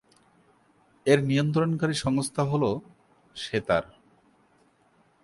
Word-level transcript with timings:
এর 1.05 1.19
নিয়ন্ত্রণকারী 1.23 1.93
সংস্থা 1.93 2.43
হল, 2.43 2.63
সেতার। 3.35 3.85